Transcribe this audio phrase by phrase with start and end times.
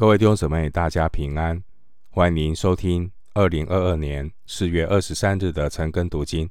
[0.00, 1.62] 各位弟兄姊妹，大家平安！
[2.08, 6.48] 欢迎收听二零二二年四月二十三日的晨更读经。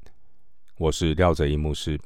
[0.78, 2.00] 我是廖哲一牧师。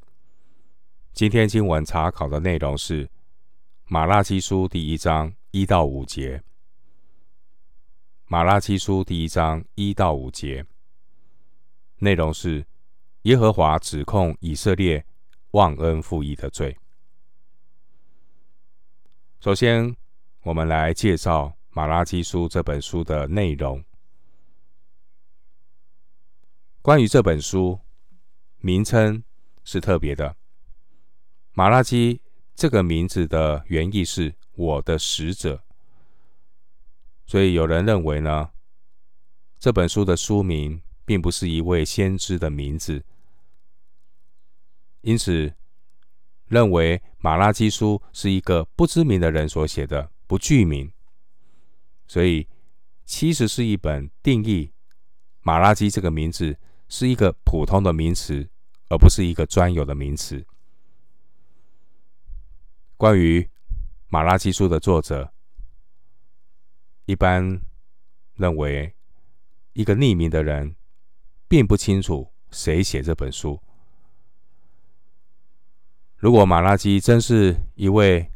[1.12, 3.10] 今天经文查考的内容是
[3.90, 6.42] 马拉基书第一章一到五节。
[8.28, 10.66] 马拉基书第一章一到五节
[11.98, 12.66] 内容是
[13.24, 15.06] 耶和华指控以色列
[15.52, 16.78] 忘恩负义的罪。
[19.42, 19.94] 首先，
[20.44, 23.82] 我们来介绍《马拉基书》这本书的内容。
[26.82, 27.80] 关于这本书，
[28.58, 29.24] 名称
[29.64, 30.36] 是特别的。
[31.54, 32.22] 马拉基
[32.54, 35.64] 这个名字的原意是“我的使者”，
[37.26, 38.50] 所以有人认为呢，
[39.58, 43.06] 这本书的书名并不是一位先知的名字，
[45.00, 45.54] 因此
[46.48, 50.12] 认为《马拉基书》是一个不知名的人所写的。
[50.34, 50.92] 不具名，
[52.08, 52.48] 所以
[53.06, 54.74] 其实是一本定义
[55.42, 56.58] 马拉基这个名字
[56.90, 58.50] 是一个普通的名词，
[58.90, 60.44] 而不是一个专有的名词。
[62.98, 63.48] 关于
[64.08, 65.32] 马拉基书的作者，
[67.06, 67.62] 一般
[68.34, 68.96] 认为
[69.74, 70.76] 一个匿名的人
[71.48, 73.62] 并不清楚谁写这本书。
[76.18, 78.32] 如果马拉基真是一位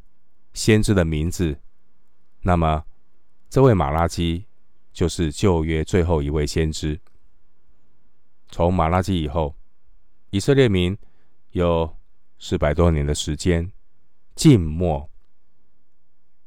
[0.54, 1.60] 先知的名字，
[2.48, 2.82] 那么，
[3.50, 4.46] 这位马拉基
[4.94, 6.98] 就是旧约最后一位先知。
[8.48, 9.54] 从马拉基以后，
[10.30, 10.98] 以色列民
[11.52, 11.94] 有
[12.40, 13.70] 四百多年的时间
[14.34, 15.10] 静默，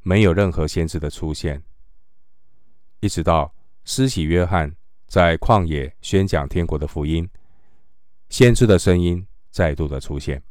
[0.01, 1.61] 没有任何先知的出现，
[3.01, 3.53] 一直到
[3.85, 7.29] 施洗约翰在旷野宣讲天国的福音，
[8.27, 10.41] 先知的声音再度的出现。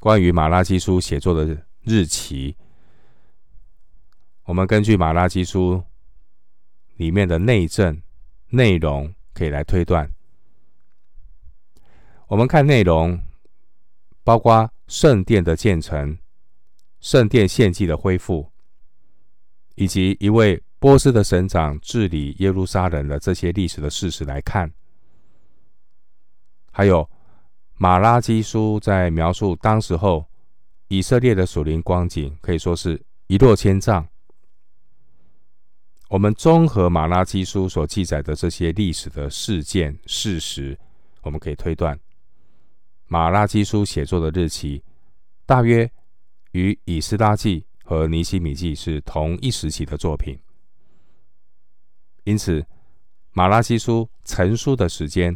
[0.00, 2.56] 关于马拉基书写作的日期。
[4.44, 5.84] 我们根据马拉基书
[6.96, 8.02] 里面的内政
[8.48, 10.12] 内容，可以来推断。
[12.26, 13.20] 我们看内容，
[14.24, 16.18] 包括圣殿的建成、
[17.00, 18.50] 圣殿献祭的恢复，
[19.76, 24.72] 以及一位波斯的省长治理耶路撒冷的这些历史的事实来看，
[26.72, 27.08] 还有
[27.76, 30.26] 马拉基书在描述当时候
[30.88, 34.04] 以色列的属灵光景，可以说是一落千丈。
[36.12, 40.78] 我们综合马拉基书所记载的这些历史的事件事实，
[41.22, 41.98] 我们可以推断，
[43.06, 44.84] 马拉基书写作的日期
[45.46, 45.90] 大约
[46.50, 50.38] 与以斯拉记和尼希米记是同一时期的作品。
[52.24, 52.62] 因此，
[53.30, 55.34] 马拉基书成书的时间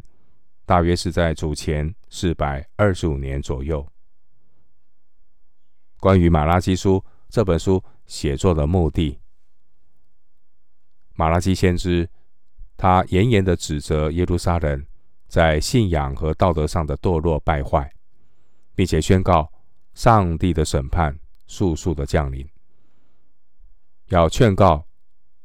[0.67, 3.89] 大约是在主前四百二十五年左右。
[6.01, 9.19] 关于马拉基书这本书写作的目的。
[11.19, 12.09] 马拉基先知，
[12.77, 14.85] 他严严的指责耶路撒冷
[15.27, 17.91] 在信仰和道德上的堕落败坏，
[18.75, 19.51] 并且宣告
[19.95, 22.47] 上帝的审判速速的降临，
[24.09, 24.87] 要劝告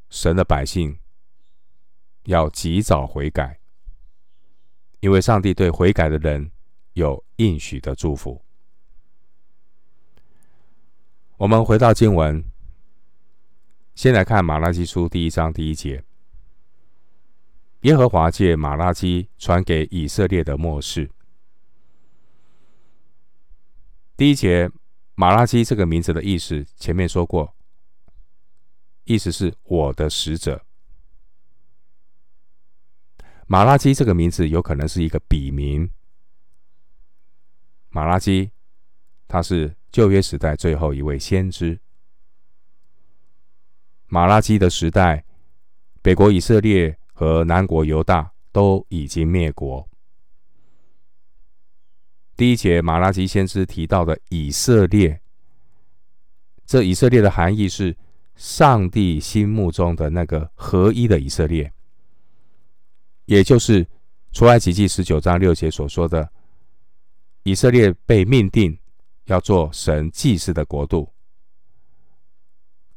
[0.10, 1.00] 神的百姓
[2.26, 3.58] 要及早悔改，
[5.00, 6.52] 因为上帝对悔改的人
[6.94, 8.44] 有应许的祝福。
[11.38, 12.44] 我们回到经文。
[14.02, 16.04] 先来看马拉基书第一章第一节：
[17.82, 21.12] 耶和华借马拉基传给以色列的末世。
[24.18, 24.72] 第一节
[25.14, 27.54] 马拉基这个名字的意思，前面说过，
[29.04, 30.66] 意思是我的使者。
[33.46, 35.88] 马拉基这个名字有可能是一个笔名。
[37.90, 38.50] 马拉基，
[39.28, 41.80] 他是旧约时代最后一位先知。
[44.14, 45.24] 马拉基的时代，
[46.02, 49.88] 北国以色列和南国犹大都已经灭国。
[52.36, 55.22] 第一节马拉基先知提到的以色列，
[56.66, 57.96] 这以色列的含义是
[58.36, 61.72] 上帝心目中的那个合一的以色列，
[63.24, 63.88] 也就是
[64.34, 66.30] 出埃及记十九章六节所说的，
[67.44, 68.78] 以色列被命定
[69.28, 71.11] 要做神祭司的国度。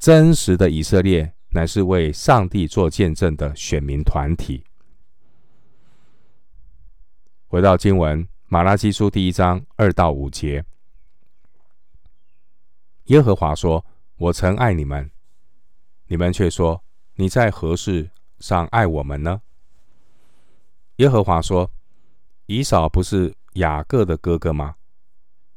[0.05, 4.63] 真实的以色列乃是为上帝做见证的选民团体。
[7.47, 10.63] 回到经文，《马拉基书》第一章二到五节，
[13.05, 13.83] 耶和华说
[14.19, 15.11] ：“我曾爱你们，
[16.09, 16.85] 你们却说
[17.15, 18.11] 你在何事
[18.41, 19.41] 上爱我们呢？”
[20.97, 21.71] 耶和华说
[22.45, 24.77] ：“以扫不是雅各的哥哥吗？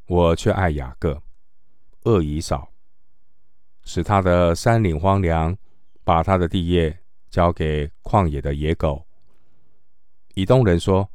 [0.06, 1.22] 我却爱雅各，
[2.04, 2.72] 恶以扫。”
[3.88, 5.57] 使他的山岭荒凉，
[6.04, 7.00] 把他的地业
[7.30, 9.07] 交给旷野的野狗。
[10.34, 11.10] 以东人说：“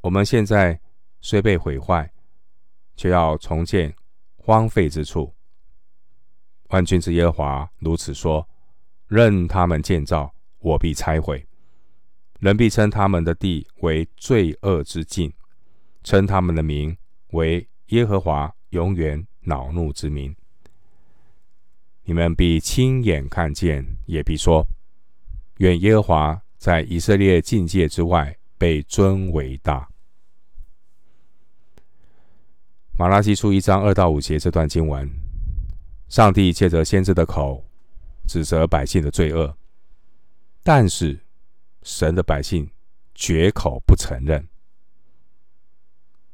[0.00, 0.80] 我们现在
[1.20, 2.08] 虽被毁坏，
[2.94, 3.92] 却要重建
[4.36, 5.34] 荒废之处。”
[6.70, 8.48] 万军之耶和华如此说
[9.08, 11.44] ：“任他们建造，我必拆毁。
[12.38, 15.32] 人必称他们的地为罪恶之境，
[16.04, 16.96] 称他们的名
[17.32, 20.32] 为耶和华永远恼怒之名。
[22.04, 24.66] 你们必亲眼看见，也必说：
[25.58, 29.88] 愿耶和华在以色列境界之外被尊为大。”
[32.96, 35.10] 马拉基书一章二到五节这段经文。
[36.06, 37.64] 上帝借着先知的口
[38.28, 39.56] 指责百姓的罪恶，
[40.62, 41.18] 但是
[41.82, 42.70] 神的百姓
[43.14, 44.46] 绝口不承认。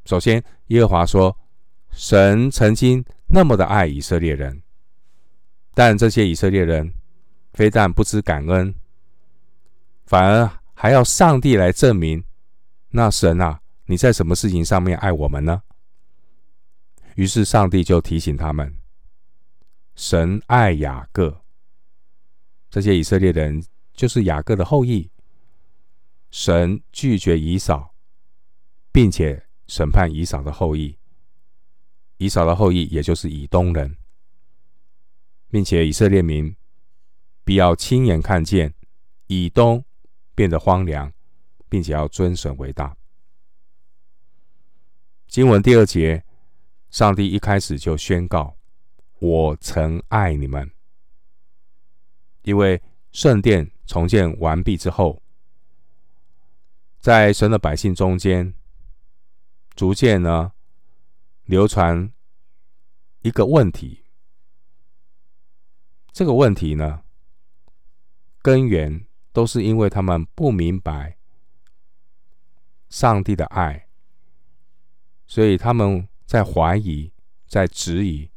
[0.04, 1.34] 首先，耶和华说，
[1.92, 4.60] 神曾经那么的爱以色列人，
[5.74, 6.92] 但这些以色列人
[7.52, 8.74] 非但不知感恩，
[10.04, 12.24] 反而还要上帝来证明，
[12.90, 15.62] 那神啊，你在什么事情上面爱我们呢？
[17.16, 18.74] 于是上帝就提醒他们。
[19.96, 21.42] 神爱雅各，
[22.70, 23.62] 这些以色列人
[23.92, 25.10] 就是雅各的后裔。
[26.30, 27.94] 神拒绝以扫，
[28.92, 30.96] 并且审判以扫的后裔。
[32.16, 33.96] 以扫的后裔也就是以东人，
[35.50, 36.54] 并且以色列民
[37.44, 38.72] 必要亲眼看见
[39.26, 39.84] 以东
[40.34, 41.12] 变得荒凉，
[41.68, 42.96] 并且要尊神为大。
[45.26, 46.24] 经文第二节，
[46.88, 48.56] 上帝一开始就宣告。
[49.18, 50.70] 我曾爱你们，
[52.42, 52.80] 因为
[53.12, 55.22] 圣殿重建完毕之后，
[56.98, 58.54] 在神的百姓中间，
[59.74, 60.52] 逐渐呢
[61.44, 62.10] 流传
[63.20, 64.04] 一个问题。
[66.12, 67.02] 这个问题呢，
[68.42, 71.16] 根源都是因为他们不明白
[72.88, 73.86] 上帝的爱，
[75.26, 77.12] 所以他们在怀疑，
[77.46, 78.30] 在质疑。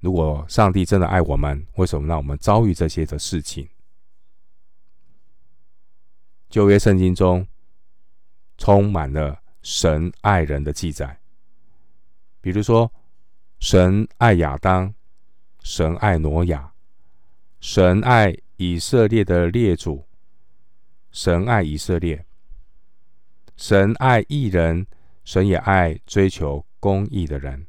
[0.00, 3.68] 如果上帝真的爱我们，为什么让我们遭遇这些的事情？
[6.48, 7.46] 旧约圣经中
[8.58, 11.20] 充满了神爱人的记载，
[12.40, 12.92] 比如说，
[13.58, 14.92] 神爱亚当，
[15.62, 16.72] 神爱挪亚，
[17.60, 20.04] 神爱以色列的列祖，
[21.10, 22.24] 神爱以色列，
[23.56, 24.86] 神爱义人，
[25.24, 27.66] 神也爱追求公义的人，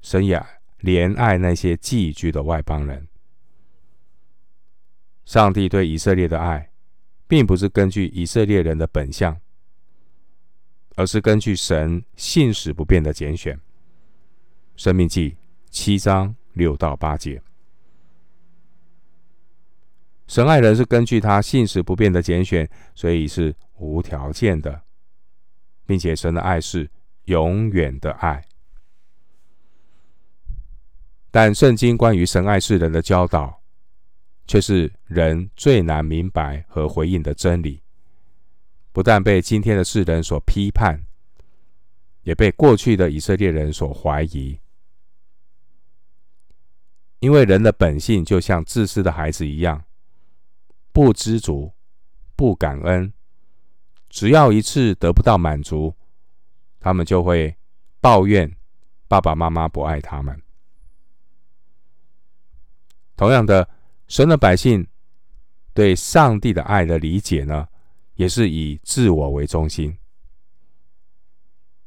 [0.00, 0.44] 神也。
[0.80, 3.08] 怜爱那些寄居的外邦人。
[5.24, 6.70] 上帝对以色列的爱，
[7.26, 9.40] 并不是根据以色列人的本相，
[10.94, 13.58] 而是根据神信实不变的拣选。
[14.76, 15.38] 生命记
[15.70, 17.40] 七章六到八节，
[20.26, 24.82] 神爱人是根据他信实不变的拣选，所以是无条件的，
[25.84, 26.90] 并且神的爱是
[27.24, 28.42] 永远的爱。
[31.30, 33.60] 但圣经关于神爱世人的教导，
[34.46, 37.82] 却是人最难明白和回应的真理。
[38.92, 41.04] 不但被今天的世人所批判，
[42.22, 44.56] 也被过去的以色列人所怀疑。
[47.24, 49.82] 因为人的本性就像自私的孩子一样，
[50.92, 51.72] 不知足、
[52.36, 53.10] 不感恩。
[54.10, 55.96] 只要一次得不到满足，
[56.78, 57.56] 他们就会
[57.98, 58.54] 抱怨
[59.08, 60.38] 爸爸妈妈不爱他们。
[63.16, 63.66] 同样的，
[64.06, 64.86] 神的百姓
[65.72, 67.66] 对上帝的爱的理解呢，
[68.16, 69.96] 也是以自我为中心，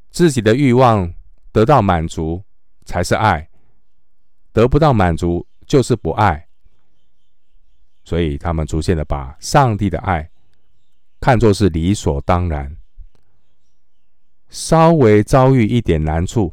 [0.10, 1.14] 自己的欲望
[1.52, 2.44] 得到满足
[2.86, 3.48] 才是爱，
[4.58, 6.48] 得不到满足就是不爱。
[8.04, 10.28] 所以他们逐渐的把上帝的爱
[11.20, 12.76] 看作是理所当然，
[14.50, 16.52] 稍微遭遇一点难处，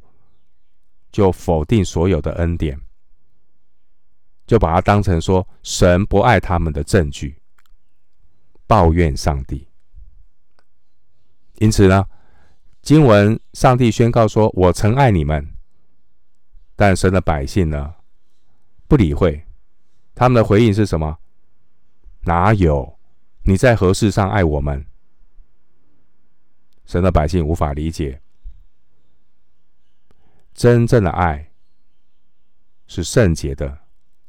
[1.11, 2.79] 就否定所有的恩典。
[4.47, 7.41] 就把它当成说神不爱他们的证据，
[8.67, 9.67] 抱怨上帝。
[11.55, 12.05] 因此呢，
[12.83, 15.53] 经文上帝宣告说：“我曾爱你们。”
[16.77, 17.95] 但神的百姓呢，
[18.89, 19.45] 不理会，
[20.15, 21.19] 他们的回应是什么？
[22.23, 22.99] 哪有？
[23.43, 24.85] 你在何事上爱我们？
[26.87, 28.21] 神的百姓无法理解，
[30.53, 31.51] 真正的爱
[32.87, 33.85] 是圣洁的。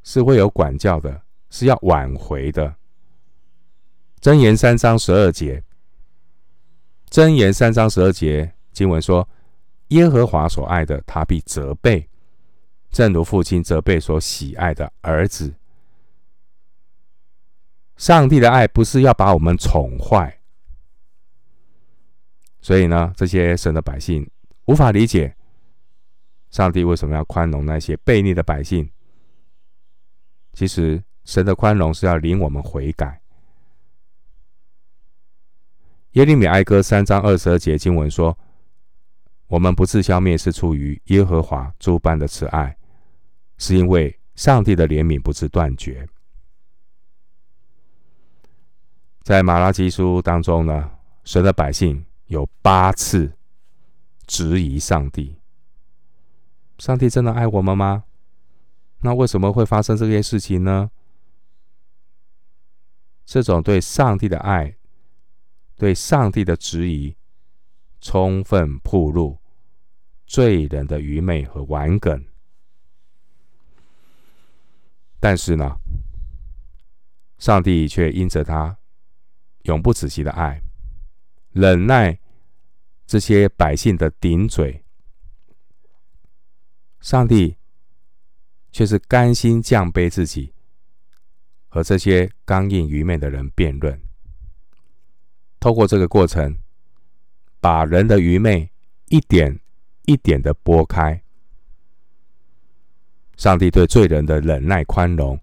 [0.07, 2.75] 是会有管教的，是要挽回的。
[4.21, 5.63] 箴言三章十二节，
[7.09, 9.27] 箴言三章十二节经文说
[9.89, 12.07] ：“耶和华所爱的，他必责备；
[12.95, 15.53] 正如父亲责备所喜爱的儿子。
[17.97, 20.39] 上帝的爱不是要把我们宠坏，
[22.61, 24.29] 所以呢，这些神的百姓
[24.63, 25.35] 无法理解
[26.49, 28.89] 上帝为什么要宽容那些悖逆的百姓。
[30.53, 33.19] 其实，神的宽容是要领我们悔改。
[36.11, 38.37] 耶利米哀歌三章二十二节经文说
[39.47, 42.77] ：“我们不自消灭，是出于耶和华诸般的慈爱，
[43.57, 46.07] 是因为上帝的怜悯不致断绝。”
[49.23, 50.91] 在马拉基书当中呢，
[51.23, 53.33] 神的百姓有八次
[54.27, 55.37] 质疑上帝：
[56.77, 58.03] 上帝真的爱我们吗？
[58.99, 60.91] 那为什么会发生这些事情呢？
[63.25, 64.75] 这种对上帝的爱、
[65.75, 67.15] 对上帝的质疑，
[67.99, 69.39] 充分暴露
[70.27, 72.23] 罪人的愚昧和顽梗。
[75.25, 75.79] 但是呢，
[77.39, 78.77] 上帝却因着他。
[79.63, 80.61] 永不止息的爱，
[81.49, 82.19] 忍耐
[83.07, 84.85] 这些百姓的顶嘴，
[86.99, 87.57] 上帝
[88.71, 90.53] 却是甘心降卑自己，
[91.69, 93.99] 和这些刚硬愚昧的人辩论。
[95.59, 96.59] 透过这个过程，
[97.59, 98.71] 把人的愚昧
[99.07, 99.59] 一点
[100.03, 101.24] 一点的拨开。
[103.37, 105.39] 上帝对罪人的忍耐宽容，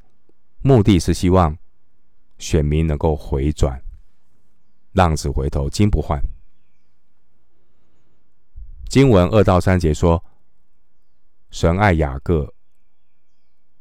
[0.63, 1.57] 目的是希望
[2.39, 3.81] 选民能够回转。
[4.93, 6.21] 浪子回头金不换。
[8.89, 10.23] 经文二到三节说
[11.51, 12.53] ：“神爱雅各，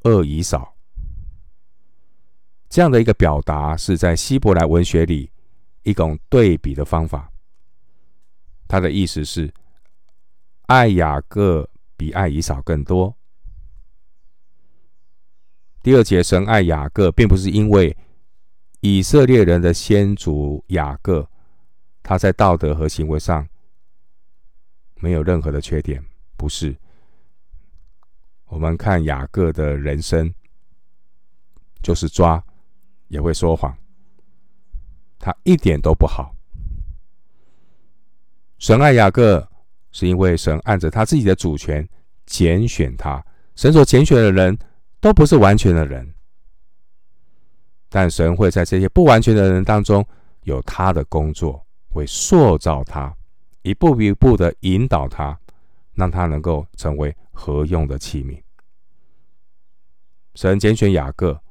[0.04, 0.74] 恶以扫。”
[2.70, 5.30] 这样的一个表达是在希伯来文学里
[5.84, 7.30] 一种对比的方法。
[8.70, 9.54] 他的意思是，
[10.68, 13.14] 爱雅各比爱以扫更多。
[15.84, 17.96] 第二节，神爱雅各，并不是因为。
[18.84, 21.30] 以色列人的先祖雅各，
[22.02, 23.48] 他在道德和行为上
[24.96, 26.04] 没有任何的缺点，
[26.36, 26.76] 不是。
[28.46, 30.34] 我们看雅各的人生，
[31.84, 32.44] 就是抓，
[33.08, 33.72] 也会说谎，
[35.20, 36.36] 他一点都不好。
[38.58, 39.48] 神爱雅各，
[39.92, 41.88] 是因为神按着他自己的主权
[42.26, 43.24] 拣选他。
[43.56, 44.58] 神所拣选的人
[45.02, 46.14] 都不是完全的人。
[47.90, 50.06] 但神会在这些不完全的人当中
[50.44, 53.14] 有他的工作，会塑造他，
[53.64, 55.38] 一步一步的引导他，
[55.96, 58.42] 让他能够成为合用的器皿。
[60.36, 61.42] 神拣选雅各，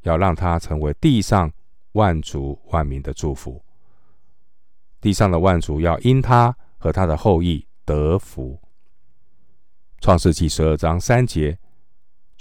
[0.00, 1.52] 要让他成为地上
[1.92, 3.62] 万族万民的祝福。
[5.00, 8.60] 地上的万族要因他和他的后裔得福。
[10.00, 11.56] 创世纪十二章三节，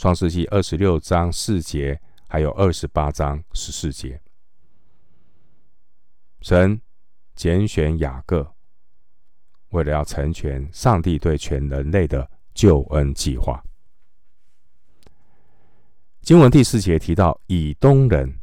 [0.02, 2.02] 创世纪二十六章四节。
[2.28, 4.20] 还有二十八章十四节，
[6.40, 6.82] 神
[7.36, 8.54] 拣选雅各，
[9.72, 13.62] 为了要成全上帝对全人类的救恩计划。
[16.22, 18.40] 经文第四节提到以东人，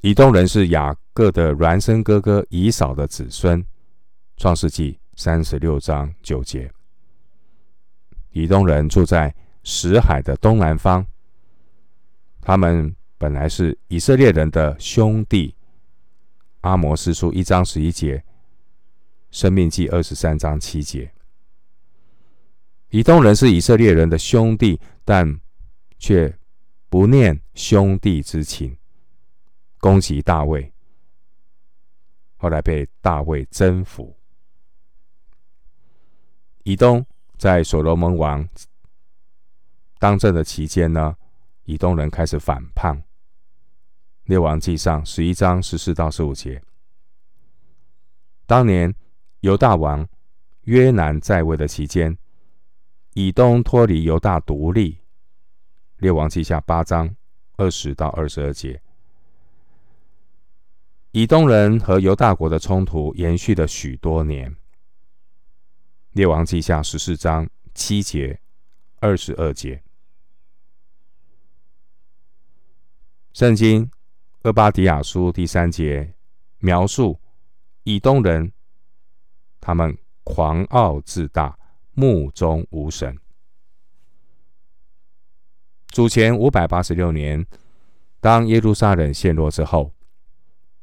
[0.00, 3.64] 以东人是雅各的孪生哥哥以扫的子孙。
[4.36, 6.70] 创世纪三十六章九节，
[8.32, 9.32] 以东人住在
[9.66, 11.04] 死海的东南方。
[12.40, 15.52] 他们本来是以色列人的兄弟。
[16.60, 18.24] 阿摩斯书一章十一节，
[19.32, 21.12] 生命记二十三章七节。
[22.90, 25.40] 以东人是以色列人的兄弟，但
[25.98, 26.32] 却
[26.88, 28.76] 不念兄弟之情，
[29.78, 30.72] 攻击大卫，
[32.36, 34.16] 后来被大卫征服。
[36.62, 37.04] 以东
[37.36, 38.48] 在所罗门王
[39.98, 41.16] 当政的期间呢，
[41.64, 43.02] 以东人开始反叛。
[44.24, 46.62] 列王记上十一章十四到十五节。
[48.44, 48.94] 当年
[49.40, 50.06] 犹大王
[50.62, 52.18] 约南在位的期间，
[53.14, 54.98] 以东脱离犹大独立。
[55.98, 57.16] 列王记下八章
[57.56, 58.82] 二十到二十二节。
[61.12, 64.54] 以东人和犹大国的冲突延续了许多年。
[66.12, 68.38] 列王记下十四章七节、
[69.00, 69.82] 二十二节。
[73.36, 73.90] 圣经
[74.44, 76.14] 厄巴迪亚书第三节
[76.60, 77.20] 描述
[77.82, 78.50] 以东人，
[79.60, 81.58] 他们狂傲自大，
[81.92, 83.14] 目中无神。
[85.88, 87.46] 主前五百八十六年，
[88.20, 89.92] 当耶路撒冷陷落之后，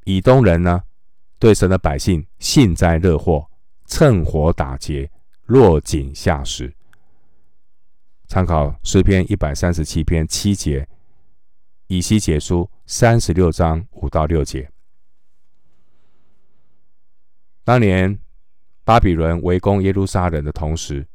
[0.04, 0.84] 以东人呢，
[1.40, 3.50] 对神的百姓幸灾乐祸，
[3.88, 5.10] 趁火打劫，
[5.48, 6.72] 落井下石。
[8.28, 10.88] 参考诗篇一百三十七篇七节，
[11.88, 14.70] 以西结书三十六章五到六节。
[17.64, 18.20] 当年
[18.84, 21.08] 巴比伦围攻耶路撒冷的同时，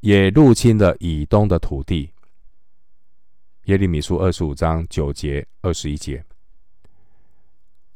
[0.00, 2.12] 也入侵了以东的土地。
[3.64, 6.24] 耶利米书二十五章九节、二十一节，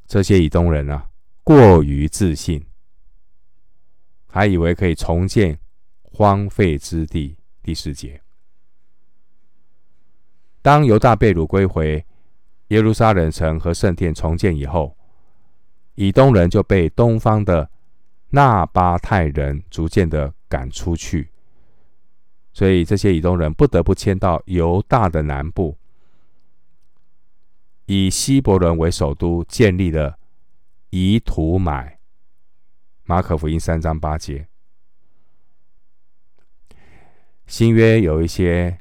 [0.06, 1.10] 这些以东人啊，
[1.42, 2.64] 过于自信，
[4.28, 5.58] 还以为可以重建
[6.02, 7.36] 荒废之地。
[7.64, 8.21] 第四节，
[10.62, 12.06] 当犹大被掳归回，
[12.68, 14.96] 耶路撒冷城和圣殿重建以后，
[15.96, 17.68] 以东人就被东方的
[18.30, 21.28] 纳巴泰人逐渐的赶出去。
[22.52, 25.76] 所以这些以东人不得不迁到犹大的南部，
[27.86, 30.18] 以希伯伦为首都，建立了
[30.90, 31.98] 以土买。
[33.04, 34.46] 马可福音三章八节。
[37.46, 38.78] 新约有一些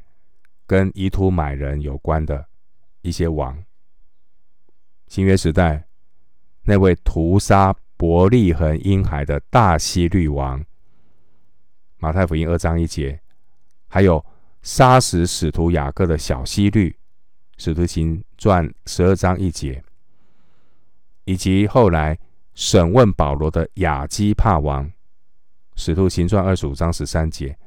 [0.71, 2.45] 跟以土买人有关的
[3.01, 3.61] 一些王。
[5.09, 5.85] 新约时代
[6.61, 10.63] 那位屠杀伯利恒婴孩的大希律王，
[11.97, 13.19] 马太福音二章一节，
[13.89, 14.25] 还有
[14.61, 16.95] 杀死使徒雅各的小希律，
[17.57, 19.83] 使徒行传十二章一节，
[21.25, 22.17] 以及后来
[22.53, 24.89] 审问保罗的亚基帕王，
[25.75, 27.57] 使徒行传二十五章十三节。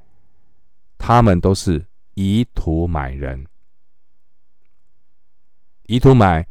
[0.96, 1.84] 他们都是
[2.14, 3.44] 以土买人，
[5.87, 6.47] 以土买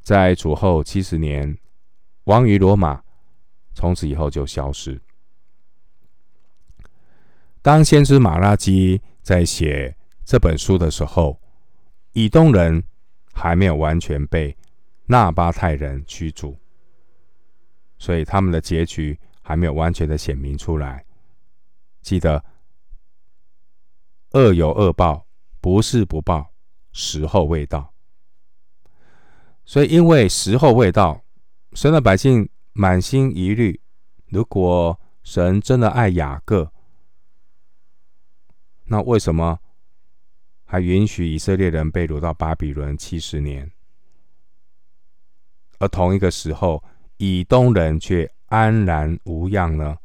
[0.00, 1.58] 在主后七十年
[2.24, 3.02] 亡于罗马，
[3.74, 4.98] 从此以后就消失。
[7.60, 9.94] 当先知马拉基在写
[10.24, 11.38] 这本书的时候，
[12.12, 12.82] 以东人
[13.34, 14.56] 还没有完全被
[15.04, 16.56] 纳巴泰人驱逐，
[17.98, 21.04] 所以他们的结局还没有完全的显明出来。
[22.00, 22.42] 记得。
[24.32, 25.26] 恶有恶报，
[25.60, 26.52] 不是不报，
[26.92, 27.92] 时候未到。
[29.64, 31.22] 所以，因为时候未到，
[31.72, 33.80] 神的百姓满心疑虑：
[34.26, 36.72] 如果神真的爱雅各，
[38.84, 39.58] 那为什么
[40.64, 43.70] 还允许以色列人被掳到巴比伦七十年？
[45.78, 46.82] 而同一个时候，
[47.16, 49.96] 以东人却安然无恙呢？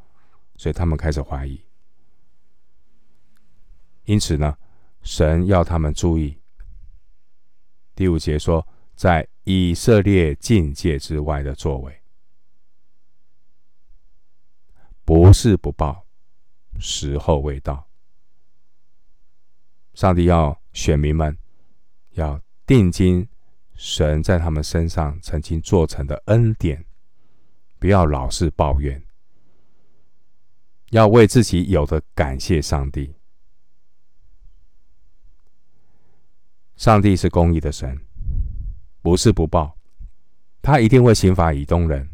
[0.56, 1.65] 所以他们开始怀疑。
[4.06, 4.56] 因此呢，
[5.02, 6.40] 神要他们注意。
[7.94, 12.02] 第五节说，在以色列境界之外的作为，
[15.04, 16.06] 不是不报，
[16.78, 17.86] 时候未到。
[19.94, 21.36] 上帝要选民们
[22.12, 23.28] 要定睛
[23.74, 26.84] 神在他们身上曾经做成的恩典，
[27.78, 29.02] 不要老是抱怨，
[30.90, 33.15] 要为自己有的感谢上帝。
[36.76, 37.98] 上帝是公义的神，
[39.00, 39.78] 不是不报，
[40.60, 42.06] 他一定会刑罚以东人。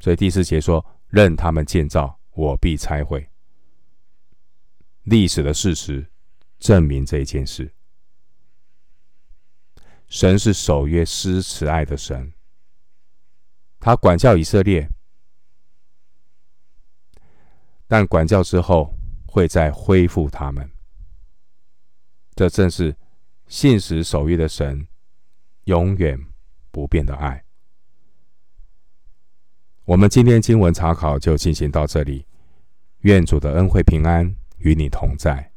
[0.00, 3.28] 所以第四节说：“任他们建造，我必拆毁。”
[5.04, 6.10] 历史的事实
[6.58, 7.70] 证明这一件事。
[10.08, 12.32] 神是守约施慈爱的神，
[13.78, 14.88] 他管教以色列，
[17.86, 18.96] 但管教之后
[19.26, 20.70] 会再恢复他们。
[22.34, 22.96] 这正是。
[23.50, 24.86] 信实守约的神，
[25.64, 26.16] 永远
[26.70, 27.42] 不变的爱。
[29.84, 32.24] 我们今天经文查考就进行到这里，
[33.00, 35.49] 愿主的恩惠平安与你同在。